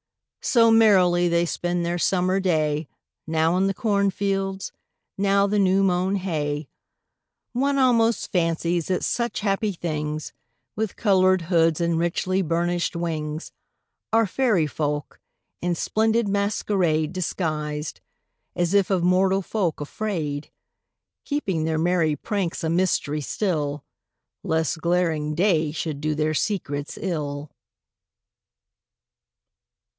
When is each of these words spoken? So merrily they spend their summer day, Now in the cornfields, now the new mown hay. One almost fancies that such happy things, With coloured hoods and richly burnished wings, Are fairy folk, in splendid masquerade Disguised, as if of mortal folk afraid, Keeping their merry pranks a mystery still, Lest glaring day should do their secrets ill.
So 0.43 0.71
merrily 0.71 1.27
they 1.27 1.45
spend 1.45 1.85
their 1.85 1.99
summer 1.99 2.39
day, 2.39 2.87
Now 3.27 3.55
in 3.57 3.67
the 3.67 3.73
cornfields, 3.75 4.71
now 5.15 5.45
the 5.45 5.59
new 5.59 5.83
mown 5.83 6.15
hay. 6.15 6.67
One 7.53 7.77
almost 7.77 8.31
fancies 8.31 8.87
that 8.87 9.03
such 9.03 9.41
happy 9.41 9.73
things, 9.73 10.33
With 10.75 10.95
coloured 10.95 11.43
hoods 11.43 11.79
and 11.79 11.99
richly 11.99 12.41
burnished 12.41 12.95
wings, 12.95 13.51
Are 14.11 14.25
fairy 14.25 14.65
folk, 14.65 15.21
in 15.61 15.75
splendid 15.75 16.27
masquerade 16.27 17.13
Disguised, 17.13 18.01
as 18.55 18.73
if 18.73 18.89
of 18.89 19.03
mortal 19.03 19.43
folk 19.43 19.79
afraid, 19.79 20.49
Keeping 21.25 21.65
their 21.65 21.77
merry 21.77 22.15
pranks 22.15 22.63
a 22.63 22.69
mystery 22.71 23.21
still, 23.21 23.85
Lest 24.41 24.79
glaring 24.81 25.35
day 25.35 25.69
should 25.71 26.01
do 26.01 26.15
their 26.15 26.33
secrets 26.33 26.97
ill. 26.99 27.51